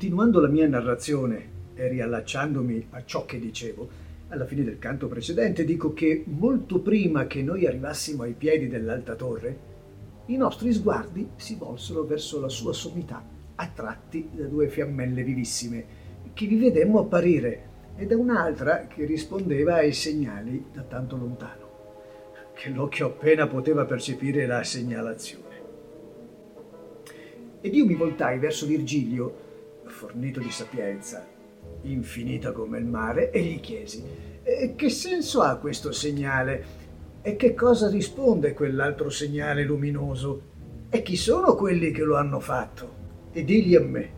Continuando 0.00 0.40
la 0.40 0.48
mia 0.48 0.66
narrazione 0.66 1.48
e 1.74 1.86
riallacciandomi 1.88 2.86
a 2.92 3.04
ciò 3.04 3.26
che 3.26 3.38
dicevo, 3.38 3.86
alla 4.28 4.46
fine 4.46 4.64
del 4.64 4.78
canto 4.78 5.08
precedente 5.08 5.62
dico 5.62 5.92
che 5.92 6.24
molto 6.26 6.80
prima 6.80 7.26
che 7.26 7.42
noi 7.42 7.66
arrivassimo 7.66 8.22
ai 8.22 8.32
piedi 8.32 8.66
dell'alta 8.66 9.14
torre, 9.14 9.58
i 10.24 10.38
nostri 10.38 10.72
sguardi 10.72 11.32
si 11.36 11.56
volsero 11.56 12.04
verso 12.04 12.40
la 12.40 12.48
sua 12.48 12.72
sommità, 12.72 13.22
attratti 13.56 14.30
da 14.32 14.46
due 14.46 14.68
fiammelle 14.68 15.22
vivissime, 15.22 15.84
che 16.32 16.46
vi 16.46 16.56
vedemmo 16.56 17.00
apparire, 17.00 17.64
e 17.96 18.06
da 18.06 18.16
un'altra 18.16 18.86
che 18.86 19.04
rispondeva 19.04 19.74
ai 19.74 19.92
segnali 19.92 20.64
da 20.72 20.80
tanto 20.80 21.18
lontano, 21.18 21.68
che 22.54 22.70
l'occhio 22.70 23.08
appena 23.08 23.46
poteva 23.46 23.84
percepire 23.84 24.46
la 24.46 24.64
segnalazione. 24.64 25.60
Ed 27.60 27.74
io 27.74 27.84
mi 27.84 27.96
voltai 27.96 28.38
verso 28.38 28.64
Virgilio, 28.64 29.48
fornito 30.00 30.40
di 30.40 30.50
sapienza, 30.50 31.26
infinita 31.82 32.52
come 32.52 32.78
il 32.78 32.86
mare, 32.86 33.30
e 33.30 33.42
gli 33.42 33.60
chiesi, 33.60 34.02
che 34.74 34.88
senso 34.88 35.42
ha 35.42 35.56
questo 35.56 35.92
segnale? 35.92 36.64
E 37.20 37.36
che 37.36 37.52
cosa 37.52 37.90
risponde 37.90 38.54
quell'altro 38.54 39.10
segnale 39.10 39.62
luminoso? 39.62 40.40
E 40.88 41.02
chi 41.02 41.16
sono 41.16 41.54
quelli 41.54 41.90
che 41.90 42.02
lo 42.02 42.16
hanno 42.16 42.40
fatto? 42.40 42.94
E 43.30 43.44
digli 43.44 43.76
a 43.76 43.82
me, 43.82 44.10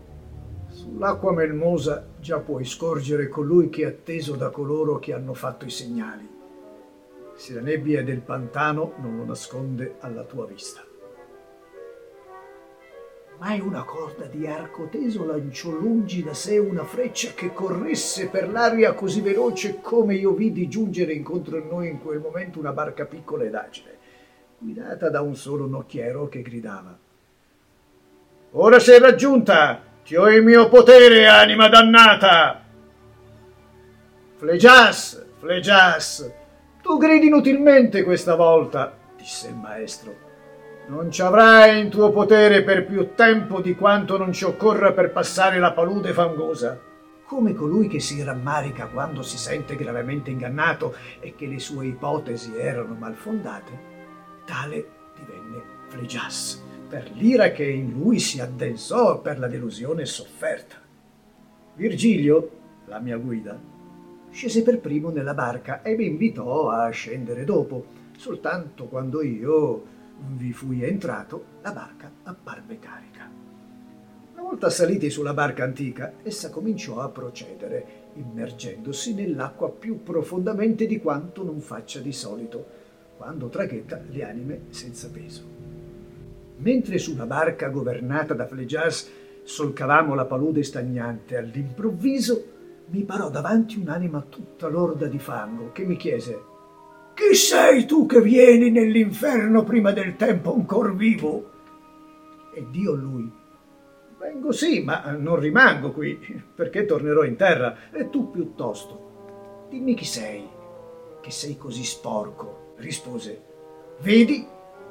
sull'acqua 0.69 1.33
melmosa 1.33 2.07
già 2.21 2.39
puoi 2.39 2.65
scorgere 2.65 3.27
colui 3.27 3.69
che 3.69 3.83
è 3.83 3.87
atteso 3.87 4.37
da 4.37 4.51
coloro 4.51 5.01
che 5.01 5.13
hanno 5.13 5.35
fatto 5.35 5.65
i 5.65 5.71
segnali, 5.71 6.29
se 7.35 7.55
la 7.55 7.61
nebbia 7.61 8.05
del 8.05 8.21
pantano 8.21 8.93
non 9.01 9.17
lo 9.17 9.25
nasconde 9.25 9.97
alla 9.99 10.23
tua 10.23 10.47
vista. 10.47 10.81
Mai 13.39 13.61
una 13.61 13.83
corda 13.83 14.27
di 14.27 14.47
arco 14.47 14.87
teso 14.87 15.25
lanciò 15.25 15.71
lungi 15.71 16.23
da 16.23 16.33
sé 16.33 16.59
una 16.59 16.85
freccia 16.85 17.33
che 17.35 17.53
corresse 17.53 18.29
per 18.29 18.49
l'aria 18.49 18.93
così 18.95 19.21
veloce 19.21 19.81
come 19.81 20.15
io 20.15 20.33
vidi 20.33 20.69
giungere 20.69 21.13
incontro 21.13 21.57
a 21.57 21.63
noi 21.69 21.89
in 21.89 22.01
quel 22.01 22.21
momento 22.21 22.61
una 22.61 22.73
barca 22.73 23.05
piccola 23.05 23.43
ed 23.43 23.55
agile, 23.55 23.99
guidata 24.59 25.11
da 25.11 25.23
un 25.23 25.35
solo 25.35 25.67
nocchiero 25.67 26.29
che 26.29 26.43
gridava. 26.43 26.97
Ora 28.53 28.79
sei 28.79 29.01
raggiunta! 29.01 29.91
Ti 30.05 30.17
ho 30.17 30.29
il 30.29 30.43
mio 30.43 30.69
potere, 30.69 31.27
anima 31.27 31.69
dannata! 31.69 32.63
Flegias, 34.37 35.25
Flegias, 35.39 36.31
tu 36.83 36.97
gridi 36.97 37.27
inutilmente 37.27 38.03
questa 38.03 38.35
volta, 38.35 38.97
disse 39.17 39.49
il 39.49 39.55
maestro. 39.55 40.31
Non 40.89 41.11
ci 41.11 41.23
avrai 41.23 41.81
in 41.81 41.91
tuo 41.91 42.11
potere 42.11 42.65
per 42.65 42.85
più 42.85 43.15
tempo 43.15 43.61
di 43.61 43.75
quanto 43.75 44.19
non 44.19 44.33
ci 44.33 44.45
occorra 44.45 44.93
per 44.93 45.13
passare 45.13 45.59
la 45.59 45.73
palude 45.73 46.13
fangosa. 46.13 46.79
Come 47.25 47.55
colui 47.55 47.87
che 47.87 48.01
si 48.01 48.23
rammarica 48.23 48.87
quando 48.89 49.23
si 49.23 49.39
sente 49.39 49.77
gravemente 49.77 50.31
ingannato 50.31 50.95
e 51.21 51.35
che 51.37 51.47
le 51.47 51.61
sue 51.61 51.87
ipotesi 51.87 52.57
erano 52.57 52.95
malfondate, 52.95 53.79
tale 54.45 54.87
divenne 55.17 55.63
Flegias 55.87 56.63
per 56.89 57.11
l'ira 57.13 57.53
che 57.53 57.65
in 57.65 57.93
lui 57.93 58.19
si 58.19 58.41
addensò 58.41 59.21
per 59.21 59.39
la 59.39 59.47
delusione 59.47 60.05
sofferta. 60.05 60.77
Virgilio, 61.75 62.51
la 62.87 62.99
mia 62.99 63.17
guida, 63.17 63.59
scese 64.31 64.63
per 64.63 64.81
primo 64.81 65.09
nella 65.09 65.33
barca 65.33 65.81
e 65.81 65.95
mi 65.95 66.07
invitò 66.07 66.69
a 66.69 66.91
scendere 66.91 67.45
dopo, 67.45 67.87
soltanto 68.17 68.89
quando 68.89 69.23
io 69.23 70.01
vi 70.29 70.53
fui 70.53 70.83
entrato, 70.83 71.45
la 71.63 71.73
barca 71.73 72.11
apparve 72.23 72.79
carica. 72.79 73.31
Una 74.33 74.43
volta 74.43 74.71
saliti 74.71 75.11
sulla 75.11 75.35
barca 75.35 75.65
antica, 75.65 76.15
essa 76.23 76.51
cominciò 76.51 77.01
a 77.01 77.09
procedere, 77.09 78.11
immergendosi 78.15 79.15
nell'acqua 79.15 79.71
più 79.71 80.03
profondamente 80.03 80.87
di 80.87 81.01
quanto 81.01 81.45
non 81.45 81.61
faccia 81.61 82.01
di 82.01 82.13
solito, 82.13 82.65
quando 83.17 83.49
traghetta 83.49 84.01
le 84.09 84.25
anime 84.25 84.61
senza 84.71 85.09
peso. 85.11 85.43
Mentre 86.57 86.99
sulla 86.99 87.27
barca 87.27 87.69
governata 87.69 88.35
da 88.35 88.47
Flegias 88.47 89.11
solcavamo 89.43 90.15
la 90.15 90.25
palude 90.25 90.63
stagnante, 90.63 91.37
all'improvviso 91.37 92.45
mi 92.87 93.03
parò 93.05 93.31
davanti 93.31 93.79
un'anima 93.79 94.25
tutta 94.29 94.69
lorda 94.69 95.07
di 95.07 95.19
fango 95.19 95.73
che 95.73 95.85
mi 95.85 95.97
chiese 95.97 96.51
chi 97.29 97.37
sei 97.37 97.87
tu 97.87 98.05
che 98.07 98.21
vieni 98.21 98.71
nell'inferno 98.71 99.63
prima 99.63 99.93
del 99.93 100.17
tempo 100.17 100.53
ancor 100.53 100.97
vivo? 100.97 101.51
E 102.53 102.67
Dio 102.69 102.95
lui. 102.95 103.31
Vengo 104.19 104.51
sì, 104.51 104.83
ma 104.83 105.15
non 105.17 105.39
rimango 105.39 105.93
qui, 105.93 106.19
perché 106.55 106.85
tornerò 106.85 107.23
in 107.23 107.37
terra. 107.37 107.77
E 107.93 108.11
tu 108.11 108.31
piuttosto, 108.31 109.67
dimmi 109.71 109.95
chi 109.95 110.05
sei, 110.05 110.47
che 111.21 111.31
sei 111.31 111.57
così 111.57 111.85
sporco. 111.85 112.75
Rispose, 112.77 113.43
vedi, 114.01 114.45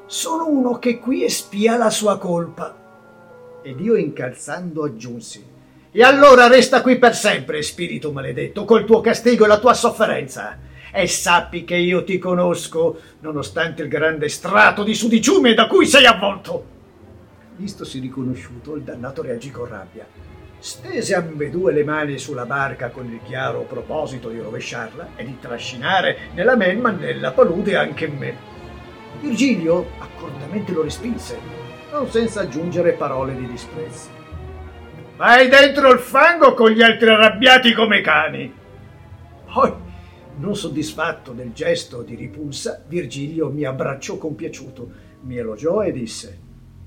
sono 0.05 0.47
uno 0.47 0.79
che 0.79 0.99
qui 0.99 1.25
espia 1.25 1.75
la 1.75 1.89
sua 1.89 2.17
colpa. 2.17 3.59
Ed 3.61 3.79
io 3.79 3.95
incalzando 3.95 4.83
aggiunsi, 4.83 5.45
e 5.91 6.01
allora 6.01 6.47
resta 6.47 6.81
qui 6.81 6.97
per 6.97 7.13
sempre, 7.13 7.61
spirito 7.61 8.13
maledetto, 8.13 8.63
col 8.63 8.85
tuo 8.85 9.01
castigo 9.01 9.43
e 9.43 9.47
la 9.47 9.59
tua 9.59 9.73
sofferenza 9.73 10.69
e 10.91 11.07
sappi 11.07 11.63
che 11.63 11.75
io 11.75 12.03
ti 12.03 12.17
conosco, 12.17 12.99
nonostante 13.21 13.81
il 13.81 13.87
grande 13.87 14.27
strato 14.29 14.83
di 14.83 14.93
sudiciume 14.93 15.53
da 15.53 15.67
cui 15.67 15.85
sei 15.85 16.05
avvolto. 16.05 16.65
Vistosi 17.55 17.99
riconosciuto, 17.99 18.75
il 18.75 18.83
dannato 18.83 19.21
reagì 19.21 19.51
con 19.51 19.67
rabbia. 19.67 20.05
Stese 20.59 21.15
ambedue 21.15 21.73
le 21.73 21.83
mani 21.83 22.19
sulla 22.19 22.45
barca 22.45 22.89
con 22.89 23.11
il 23.11 23.19
chiaro 23.23 23.61
proposito 23.61 24.29
di 24.29 24.39
rovesciarla 24.39 25.09
e 25.15 25.25
di 25.25 25.37
trascinare 25.39 26.29
nella 26.33 26.55
melma 26.55 26.91
nella 26.91 27.31
palude 27.31 27.75
anche 27.75 28.07
me. 28.07 28.49
Virgilio 29.19 29.91
accortamente 29.99 30.71
lo 30.71 30.83
respinse, 30.83 31.39
non 31.91 32.09
senza 32.09 32.41
aggiungere 32.41 32.93
parole 32.93 33.35
di 33.35 33.47
disprezzo. 33.47 34.09
Vai 35.15 35.47
dentro 35.49 35.91
il 35.91 35.99
fango 35.99 36.53
con 36.53 36.71
gli 36.71 36.81
altri 36.81 37.09
arrabbiati 37.09 37.73
come 37.73 38.01
cani. 38.01 38.53
Poi 39.51 39.73
non 40.37 40.55
soddisfatto 40.55 41.31
del 41.31 41.53
gesto 41.53 42.01
di 42.01 42.15
ripulsa, 42.15 42.83
Virgilio 42.87 43.49
mi 43.49 43.63
abbracciò 43.63 44.17
compiaciuto, 44.17 44.89
mi 45.21 45.37
elogiò 45.37 45.81
e 45.83 45.91
disse 45.91 46.39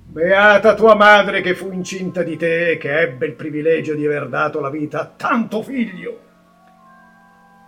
Beata 0.07 0.75
tua 0.75 0.95
madre 0.95 1.41
che 1.41 1.55
fu 1.55 1.73
incinta 1.73 2.23
di 2.23 2.37
te 2.37 2.71
e 2.71 2.77
che 2.77 3.01
ebbe 3.01 3.27
il 3.27 3.35
privilegio 3.35 3.95
di 3.95 4.07
aver 4.07 4.29
dato 4.29 4.61
la 4.61 4.71
vita 4.71 5.01
a 5.01 5.07
tanto 5.07 5.63
figlio. 5.63 6.21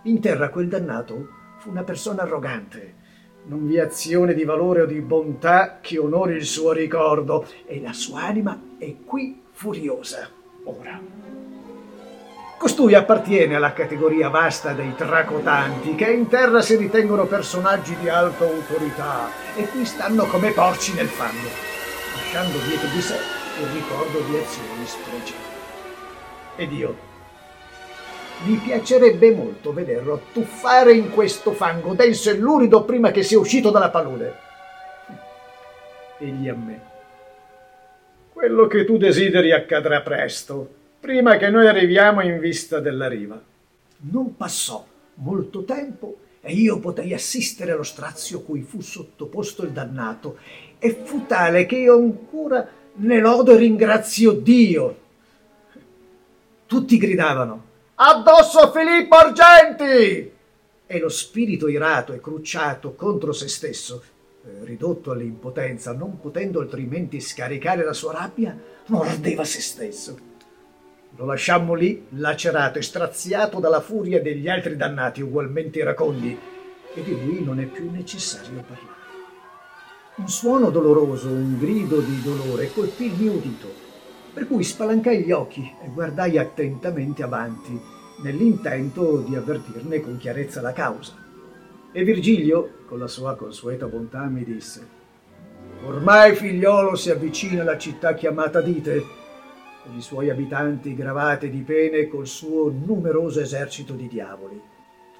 In 0.04 0.20
terra 0.20 0.50
quel 0.50 0.68
dannato 0.68 1.28
fu 1.58 1.70
una 1.70 1.82
persona 1.82 2.22
arrogante. 2.22 2.94
Non 3.46 3.66
vi 3.66 3.76
è 3.76 3.80
azione 3.80 4.34
di 4.34 4.44
valore 4.44 4.82
o 4.82 4.86
di 4.86 5.00
bontà 5.00 5.78
che 5.80 5.98
onori 5.98 6.34
il 6.34 6.44
suo 6.44 6.72
ricordo 6.72 7.46
e 7.66 7.80
la 7.80 7.92
sua 7.92 8.22
anima 8.22 8.60
è 8.78 8.94
qui 9.04 9.42
furiosa 9.50 10.28
ora. 10.64 11.35
Costui 12.58 12.94
appartiene 12.94 13.54
alla 13.54 13.74
categoria 13.74 14.30
vasta 14.30 14.72
dei 14.72 14.94
tracotanti, 14.96 15.94
che 15.94 16.10
in 16.10 16.26
terra 16.26 16.62
si 16.62 16.76
ritengono 16.76 17.26
personaggi 17.26 17.94
di 17.96 18.08
alta 18.08 18.44
autorità 18.44 19.28
e 19.54 19.68
qui 19.68 19.84
stanno 19.84 20.24
come 20.24 20.52
porci 20.52 20.94
nel 20.94 21.06
fango, 21.06 21.48
lasciando 22.14 22.58
dietro 22.66 22.88
di 22.88 23.00
sé 23.02 23.16
il 23.60 23.66
ricordo 23.68 24.20
di 24.20 24.36
azioni 24.36 24.86
sprecate. 24.86 25.54
Ed 26.56 26.72
io 26.72 26.96
mi 28.44 28.56
piacerebbe 28.56 29.34
molto 29.34 29.74
vederlo 29.74 30.22
tuffare 30.32 30.92
in 30.92 31.10
questo 31.10 31.52
fango 31.52 31.92
denso 31.92 32.30
e 32.30 32.38
lurido 32.38 32.84
prima 32.84 33.10
che 33.10 33.22
sia 33.22 33.38
uscito 33.38 33.70
dalla 33.70 33.90
palude. 33.90 34.34
Egli 36.18 36.48
a 36.48 36.54
me. 36.54 36.80
Quello 38.32 38.66
che 38.66 38.86
tu 38.86 38.96
desideri 38.96 39.52
accadrà 39.52 40.00
presto 40.00 40.75
prima 41.06 41.36
che 41.36 41.50
noi 41.50 41.68
arriviamo 41.68 42.20
in 42.20 42.40
vista 42.40 42.80
della 42.80 43.06
riva. 43.06 43.40
Non 44.10 44.34
passò 44.34 44.84
molto 45.14 45.62
tempo 45.62 46.16
e 46.40 46.52
io 46.52 46.80
potei 46.80 47.14
assistere 47.14 47.70
allo 47.70 47.84
strazio 47.84 48.42
cui 48.42 48.62
fu 48.62 48.80
sottoposto 48.80 49.62
il 49.62 49.70
dannato 49.70 50.36
e 50.80 51.00
fu 51.04 51.24
tale 51.26 51.64
che 51.64 51.76
io 51.76 51.94
ancora 51.94 52.68
ne 52.94 53.20
lodo 53.20 53.52
e 53.52 53.56
ringrazio 53.56 54.32
Dio. 54.32 54.98
Tutti 56.66 56.96
gridavano 56.98 57.64
Addosso 57.94 58.72
Filippo 58.72 59.14
Argenti! 59.14 60.32
E 60.88 60.98
lo 60.98 61.08
spirito 61.08 61.68
irato 61.68 62.14
e 62.14 62.20
crucciato 62.20 62.94
contro 62.94 63.32
se 63.32 63.46
stesso, 63.46 64.02
eh, 64.44 64.64
ridotto 64.64 65.12
all'impotenza, 65.12 65.92
non 65.92 66.18
potendo 66.18 66.60
altrimenti 66.60 67.20
scaricare 67.20 67.84
la 67.84 67.92
sua 67.92 68.12
rabbia, 68.12 68.58
mordeva 68.86 69.44
se 69.44 69.60
stesso. 69.60 70.34
Lo 71.18 71.24
lasciammo 71.24 71.72
lì, 71.72 72.06
lacerato 72.10 72.78
e 72.78 72.82
straziato 72.82 73.58
dalla 73.58 73.80
furia 73.80 74.20
degli 74.20 74.48
altri 74.48 74.76
dannati 74.76 75.22
ugualmente 75.22 75.78
iracondi, 75.78 76.38
e 76.94 77.02
di 77.02 77.12
lui 77.12 77.42
non 77.42 77.58
è 77.58 77.64
più 77.64 77.90
necessario 77.90 78.60
parlare. 78.60 78.94
Un 80.16 80.28
suono 80.28 80.68
doloroso, 80.68 81.28
un 81.28 81.58
grido 81.58 82.00
di 82.00 82.20
dolore 82.22 82.70
colpì 82.72 83.06
il 83.06 83.14
mio 83.16 83.32
udito. 83.32 83.84
per 84.36 84.46
cui 84.46 84.62
spalancai 84.62 85.22
gli 85.22 85.32
occhi 85.32 85.62
e 85.82 85.88
guardai 85.88 86.36
attentamente 86.36 87.22
avanti, 87.22 87.80
nell'intento 88.22 89.24
di 89.26 89.34
avvertirne 89.34 90.02
con 90.02 90.18
chiarezza 90.18 90.60
la 90.60 90.72
causa. 90.72 91.14
E 91.90 92.04
Virgilio, 92.04 92.80
con 92.86 92.98
la 92.98 93.06
sua 93.06 93.34
consueta 93.34 93.86
bontà, 93.86 94.24
mi 94.24 94.44
disse, 94.44 94.86
Ormai 95.86 96.34
figliolo 96.34 96.96
si 96.96 97.10
avvicina 97.10 97.62
alla 97.62 97.78
città 97.78 98.12
chiamata 98.12 98.60
Dite, 98.60 99.15
i 99.94 100.00
suoi 100.00 100.30
abitanti 100.30 100.94
gravate 100.94 101.50
di 101.50 101.60
pene 101.60 102.08
col 102.08 102.26
suo 102.26 102.70
numeroso 102.70 103.40
esercito 103.40 103.94
di 103.94 104.08
diavoli. 104.08 104.60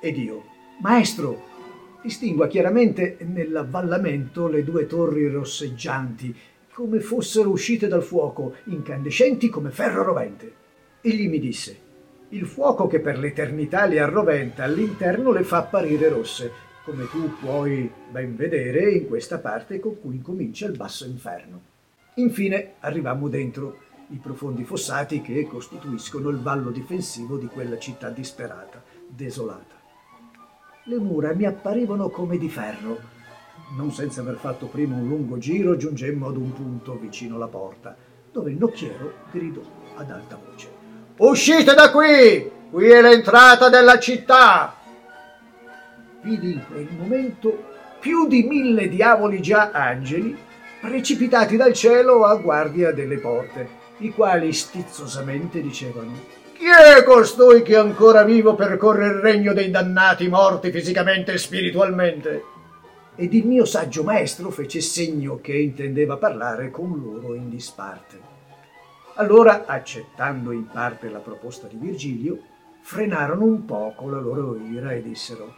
Ed 0.00 0.16
io, 0.16 0.44
maestro, 0.80 1.42
distingua 2.02 2.46
chiaramente 2.46 3.16
nell'avvallamento 3.20 4.48
le 4.48 4.64
due 4.64 4.86
torri 4.86 5.28
rosseggianti, 5.28 6.34
come 6.72 7.00
fossero 7.00 7.50
uscite 7.50 7.88
dal 7.88 8.02
fuoco, 8.02 8.56
incandescenti 8.64 9.48
come 9.48 9.70
ferro 9.70 10.02
rovente. 10.02 10.52
Egli 11.00 11.28
mi 11.28 11.38
disse, 11.38 11.84
il 12.30 12.44
fuoco 12.46 12.86
che 12.86 13.00
per 13.00 13.18
l'eternità 13.18 13.86
le 13.86 14.00
arroventa 14.00 14.64
all'interno 14.64 15.32
le 15.32 15.44
fa 15.44 15.58
apparire 15.58 16.08
rosse, 16.08 16.50
come 16.84 17.08
tu 17.08 17.36
puoi 17.40 17.90
ben 18.10 18.36
vedere 18.36 18.92
in 18.92 19.06
questa 19.06 19.38
parte 19.38 19.80
con 19.80 19.98
cui 20.00 20.16
incomincia 20.16 20.66
il 20.66 20.76
basso 20.76 21.04
inferno. 21.04 21.60
Infine 22.16 22.74
arrivammo 22.80 23.28
dentro 23.28 23.78
i 24.10 24.16
profondi 24.16 24.64
fossati 24.64 25.20
che 25.20 25.46
costituiscono 25.46 26.28
il 26.28 26.38
vallo 26.38 26.70
difensivo 26.70 27.36
di 27.36 27.46
quella 27.46 27.78
città 27.78 28.08
disperata, 28.10 28.82
desolata. 29.08 29.74
Le 30.84 30.98
mura 30.98 31.34
mi 31.34 31.44
apparivano 31.44 32.08
come 32.08 32.38
di 32.38 32.48
ferro. 32.48 33.14
Non 33.76 33.90
senza 33.90 34.20
aver 34.20 34.36
fatto 34.36 34.66
prima 34.66 34.94
un 34.94 35.08
lungo 35.08 35.38
giro, 35.38 35.76
giungemmo 35.76 36.28
ad 36.28 36.36
un 36.36 36.52
punto 36.52 36.96
vicino 36.96 37.34
alla 37.34 37.48
porta, 37.48 37.96
dove 38.30 38.52
il 38.52 38.58
nocchiero 38.58 39.12
gridò 39.32 39.62
ad 39.96 40.10
alta 40.10 40.36
voce. 40.36 40.70
Uscite 41.16 41.74
da 41.74 41.90
qui! 41.90 42.50
Qui 42.70 42.86
è 42.88 43.00
l'entrata 43.00 43.68
della 43.68 43.98
città! 43.98 44.76
Vidi 46.22 46.52
in 46.52 46.64
quel 46.66 46.88
momento 46.96 47.74
più 47.98 48.28
di 48.28 48.44
mille 48.44 48.88
diavoli 48.88 49.40
già 49.40 49.70
angeli 49.72 50.36
precipitati 50.80 51.56
dal 51.56 51.72
cielo 51.72 52.24
a 52.24 52.36
guardia 52.36 52.92
delle 52.92 53.18
porte, 53.18 53.75
i 53.98 54.10
quali 54.10 54.52
stizzosamente 54.52 55.60
dicevano 55.62 56.36
chi 56.56 56.64
è 56.64 57.02
costui 57.04 57.60
che 57.60 57.76
ancora 57.76 58.24
vivo 58.24 58.54
percorre 58.54 59.08
il 59.08 59.20
regno 59.20 59.52
dei 59.52 59.70
dannati 59.70 60.26
morti 60.26 60.70
fisicamente 60.70 61.32
e 61.34 61.38
spiritualmente? 61.38 62.44
Ed 63.14 63.34
il 63.34 63.46
mio 63.46 63.66
saggio 63.66 64.02
maestro 64.02 64.50
fece 64.50 64.80
segno 64.80 65.38
che 65.42 65.54
intendeva 65.54 66.16
parlare 66.16 66.70
con 66.70 66.98
loro 66.98 67.34
in 67.34 67.50
disparte. 67.50 68.18
Allora, 69.16 69.64
accettando 69.66 70.50
in 70.50 70.66
parte 70.66 71.10
la 71.10 71.18
proposta 71.18 71.66
di 71.66 71.76
Virgilio, 71.76 72.38
frenarono 72.80 73.44
un 73.44 73.66
poco 73.66 74.08
la 74.08 74.18
loro 74.18 74.56
ira 74.56 74.92
e 74.92 75.02
dissero 75.02 75.54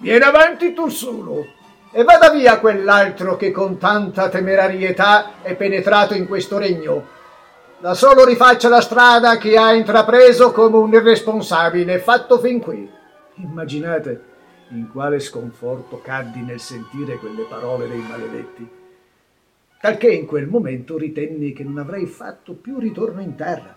Vieni 0.00 0.22
avanti 0.22 0.74
tu 0.74 0.88
solo 0.88 1.46
e 1.90 2.04
vada 2.04 2.28
via 2.28 2.58
quell'altro 2.58 3.36
che 3.36 3.50
con 3.50 3.78
tanta 3.78 4.28
temerarietà 4.28 5.42
è 5.42 5.54
penetrato 5.54 6.12
in 6.12 6.26
questo 6.26 6.58
regno 6.58 7.22
da 7.80 7.94
solo 7.94 8.24
rifaccia 8.24 8.68
la 8.68 8.80
strada 8.80 9.36
che 9.36 9.56
ha 9.56 9.74
intrapreso 9.74 10.52
come 10.52 10.76
un 10.76 10.92
irresponsabile 10.92 11.98
fatto 11.98 12.38
fin 12.38 12.60
qui. 12.60 12.88
Immaginate 13.36 14.32
in 14.70 14.88
quale 14.90 15.20
sconforto 15.20 16.00
caddi 16.00 16.40
nel 16.40 16.60
sentire 16.60 17.16
quelle 17.18 17.42
parole 17.42 17.88
dei 17.88 18.02
maledetti. 18.08 18.68
Talché 19.80 20.08
in 20.08 20.24
quel 20.24 20.46
momento 20.46 20.96
ritenni 20.96 21.52
che 21.52 21.64
non 21.64 21.78
avrei 21.78 22.06
fatto 22.06 22.54
più 22.54 22.78
ritorno 22.78 23.20
in 23.20 23.34
terra. 23.34 23.76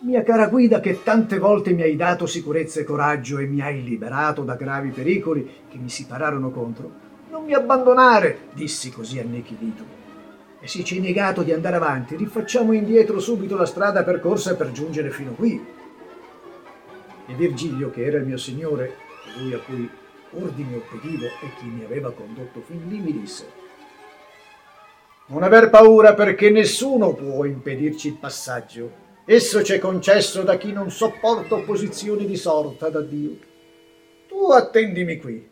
Mia 0.00 0.22
cara 0.22 0.48
guida, 0.48 0.80
che 0.80 1.02
tante 1.02 1.38
volte 1.38 1.72
mi 1.72 1.80
hai 1.80 1.96
dato 1.96 2.26
sicurezza 2.26 2.80
e 2.80 2.84
coraggio 2.84 3.38
e 3.38 3.46
mi 3.46 3.62
hai 3.62 3.82
liberato 3.82 4.42
da 4.42 4.54
gravi 4.54 4.90
pericoli 4.90 5.62
che 5.70 5.78
mi 5.78 5.88
si 5.88 6.04
pararono 6.06 6.50
contro, 6.50 6.90
non 7.30 7.44
mi 7.44 7.54
abbandonare, 7.54 8.48
dissi 8.52 8.90
così 8.90 9.18
annichilito 9.18 10.03
e 10.64 10.66
se 10.66 10.82
ci 10.82 10.94
hai 10.94 11.00
negato 11.00 11.42
di 11.42 11.52
andare 11.52 11.76
avanti, 11.76 12.16
rifacciamo 12.16 12.72
indietro 12.72 13.20
subito 13.20 13.54
la 13.54 13.66
strada 13.66 14.02
percorsa 14.02 14.56
per 14.56 14.72
giungere 14.72 15.10
fino 15.10 15.32
qui. 15.32 15.62
E 17.26 17.34
Virgilio, 17.34 17.90
che 17.90 18.02
era 18.02 18.16
il 18.16 18.24
mio 18.24 18.38
signore, 18.38 18.96
colui 19.34 19.52
a 19.52 19.58
cui 19.58 19.90
ordine 20.30 20.76
obbedivo 20.76 21.26
e 21.26 21.52
chi 21.58 21.66
mi 21.66 21.84
aveva 21.84 22.12
condotto 22.12 22.62
fin 22.62 22.82
lì, 22.88 22.96
mi 22.96 23.12
disse 23.12 23.46
Non 25.26 25.42
aver 25.42 25.68
paura 25.68 26.14
perché 26.14 26.48
nessuno 26.48 27.12
può 27.12 27.44
impedirci 27.44 28.08
il 28.08 28.14
passaggio. 28.14 28.90
Esso 29.26 29.62
ci 29.62 29.74
è 29.74 29.78
concesso 29.78 30.44
da 30.44 30.56
chi 30.56 30.72
non 30.72 30.90
sopporta 30.90 31.56
opposizioni 31.56 32.24
di 32.24 32.36
sorta 32.36 32.88
da 32.88 33.02
Dio. 33.02 33.36
Tu 34.26 34.46
attendimi 34.50 35.18
qui 35.18 35.46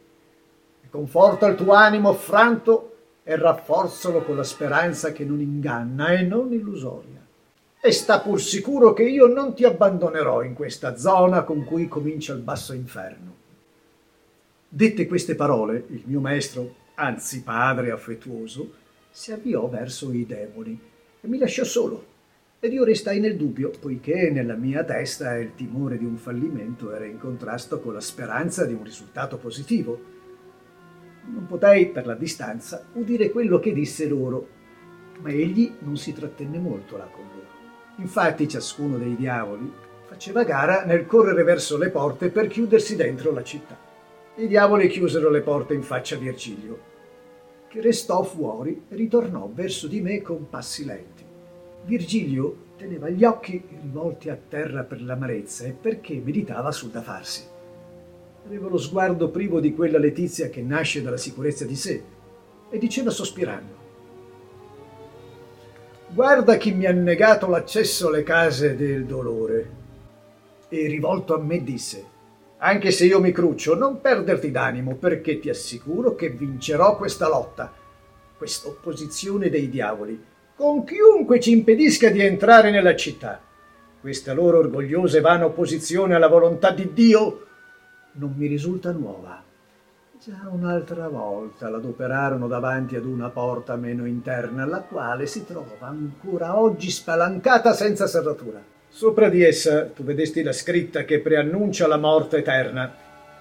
e 0.83 0.89
conforta 0.89 1.49
il 1.49 1.55
tuo 1.55 1.75
animo 1.75 2.09
affranto 2.09 2.92
e 3.25 3.37
rafforzalo 3.37 4.23
con 4.23 4.37
la 4.37 4.43
speranza 4.43 5.13
che 5.13 5.25
non 5.25 5.41
inganna 5.41 6.13
e 6.13 6.23
non 6.23 6.53
illusoria. 6.53 7.21
E 7.81 7.93
sta 7.93 8.21
pur 8.21 8.41
sicuro 8.41 8.93
che 8.93 9.05
io 9.05 9.27
non 9.27 9.55
ti 9.55 9.65
abbandonerò 9.65 10.43
in 10.43 10.55
questa 10.55 10.97
zona 10.97 11.43
con 11.43 11.65
cui 11.65 11.89
comincia 11.89 12.33
il 12.33 12.41
basso 12.41 12.73
inferno. 12.73 13.35
Dette 14.69 15.07
queste 15.07 15.35
parole, 15.35 15.85
il 15.89 16.03
mio 16.07 16.21
maestro, 16.21 16.75
anzi 16.95 17.43
padre 17.43 17.91
affettuoso, 17.91 18.73
si 19.11 19.33
avviò 19.33 19.69
verso 19.69 20.13
i 20.13 20.25
demoni 20.25 20.79
e 21.21 21.29
mi 21.29 21.39
lasciò 21.39 21.65
solo. 21.65 22.11
Ed 22.59 22.73
io 22.73 22.85
restai 22.85 23.19
nel 23.19 23.37
dubbio, 23.37 23.71
poiché 23.81 24.31
nella 24.31 24.55
mia 24.55 24.85
testa 24.85 25.37
il 25.37 25.55
timore 25.57 25.99
di 25.99 26.05
un 26.05 26.17
fallimento 26.17 26.93
era 26.93 27.05
in 27.05 27.19
contrasto 27.19 27.81
con 27.81 27.93
la 27.93 28.01
speranza 28.01 28.65
di 28.65 28.73
un 28.73 28.85
risultato 28.85 29.37
positivo 29.37 30.01
non 31.27 31.47
potei, 31.47 31.89
per 31.89 32.07
la 32.07 32.15
distanza, 32.15 32.85
udire 32.95 33.31
quello 33.31 33.59
che 33.59 33.73
disse 33.73 34.09
loro, 34.09 34.49
ma 35.21 35.31
egli 35.31 35.73
non 35.81 35.97
si 35.97 36.13
trattenne 36.13 36.59
molto 36.59 36.97
là 36.97 37.05
con 37.05 37.25
loro. 37.25 37.47
Infatti 37.97 38.49
ciascuno 38.49 38.99
dei 38.99 39.15
diavoli 39.15 39.71
faceva 40.07 40.43
gara 40.45 40.85
nel 40.85 41.07
correre 41.07 41.43
verso 41.43 41.79
le 41.79 41.91
porte 41.91 42.31
per 42.31 42.49
chiudersi 42.49 42.97
dentro 42.97 43.33
la 43.33 43.43
città. 43.43 43.79
I 44.37 44.47
diavoli 44.47 44.89
chiusero 44.89 45.31
le 45.31 45.43
porte 45.43 45.75
in 45.75 45.83
faccia 45.83 46.17
a 46.17 46.19
Virgilio, 46.19 46.91
che 47.69 47.81
restò 47.81 48.23
fuori 48.23 48.85
e 48.89 48.97
ritornò 48.97 49.49
verso 49.53 49.87
di 49.87 50.01
me 50.01 50.21
con 50.23 50.49
passi 50.49 50.85
lenti. 50.85 51.25
Virgilio 51.85 52.71
teneva 52.77 53.09
gli 53.09 53.25
occhi 53.25 53.63
rivolti 53.83 54.29
a 54.29 54.37
terra 54.49 54.83
per 54.83 55.03
l'amarezza 55.03 55.65
e 55.65 55.73
perché 55.73 56.21
meditava 56.23 56.73
sul 56.73 56.91
da 56.91 57.03
farsi. 57.03 57.52
Aveva 58.45 58.69
lo 58.69 58.79
sguardo 58.79 59.31
privo 59.31 59.61
di 59.61 59.73
quella 59.73 59.99
letizia 59.99 60.49
che 60.49 60.63
nasce 60.63 61.01
dalla 61.03 61.17
sicurezza 61.17 61.65
di 61.65 61.77
sé 61.77 62.03
e 62.71 62.79
diceva 62.79 63.11
sospirando. 63.11 63.81
Guarda 66.09 66.57
chi 66.57 66.73
mi 66.73 66.87
ha 66.87 66.93
negato 66.93 67.49
l'accesso 67.49 68.09
alle 68.09 68.23
case 68.23 68.77
del 68.77 69.07
dolore. 69.07 69.81
E 70.69 70.87
rivolto 70.87 71.35
a 71.35 71.39
me 71.39 71.63
disse, 71.63 72.05
anche 72.59 72.91
se 72.91 73.07
io 73.07 73.21
mi 73.21 73.33
cruccio, 73.33 73.75
non 73.75 74.01
perderti 74.01 74.51
d'animo 74.51 74.97
perché 74.97 75.39
ti 75.39 75.49
assicuro 75.49 76.15
che 76.15 76.31
vincerò 76.31 76.97
questa 76.97 77.29
lotta, 77.29 77.73
questa 78.37 78.69
opposizione 78.69 79.51
dei 79.51 79.69
diavoli, 79.69 80.23
con 80.55 80.85
chiunque 80.85 81.41
ci 81.41 81.53
impedisca 81.53 82.09
di 82.11 82.21
entrare 82.21 82.71
nella 82.71 82.95
città. 82.95 83.41
Questa 84.01 84.33
loro 84.33 84.59
orgogliosa 84.59 85.19
e 85.19 85.21
vana 85.21 85.47
opposizione 85.47 86.15
alla 86.15 86.29
volontà 86.29 86.71
di 86.73 86.93
Dio 86.93 87.47
non 88.13 88.35
mi 88.37 88.47
risulta 88.47 88.91
nuova. 88.93 89.43
Già 90.25 90.49
un'altra 90.51 91.09
volta 91.09 91.69
l'adoperarono 91.69 92.47
davanti 92.47 92.95
ad 92.95 93.05
una 93.05 93.29
porta 93.31 93.75
meno 93.75 94.07
interna, 94.07 94.65
la 94.65 94.81
quale 94.81 95.27
si 95.27 95.45
trova 95.45 95.89
ancora 95.89 96.59
oggi 96.61 96.91
spalancata 96.91 97.73
senza 97.73 98.07
serratura. 98.07 98.63
Sopra 98.89 99.29
di 99.29 99.43
essa 99.43 99.87
tu 99.87 100.05
vedesti 100.05 100.43
la 100.43 100.53
scritta 100.53 101.05
che 101.05 101.21
preannuncia 101.21 101.87
la 101.87 101.97
morte 101.97 102.37
eterna. 102.37 102.95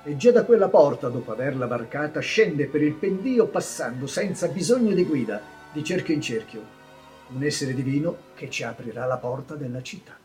E 0.03 0.15
già 0.15 0.31
da 0.31 0.43
quella 0.43 0.69
porta, 0.69 1.09
dopo 1.09 1.31
averla 1.31 1.67
varcata, 1.67 2.19
scende 2.19 2.65
per 2.65 2.81
il 2.81 2.93
pendio 2.93 3.45
passando 3.45 4.07
senza 4.07 4.47
bisogno 4.47 4.95
di 4.95 5.03
guida, 5.03 5.39
di 5.71 5.83
cerchio 5.83 6.15
in 6.15 6.21
cerchio, 6.21 6.63
un 7.35 7.43
essere 7.43 7.75
divino 7.75 8.17
che 8.33 8.49
ci 8.49 8.63
aprirà 8.63 9.05
la 9.05 9.17
porta 9.17 9.53
della 9.53 9.83
città. 9.83 10.20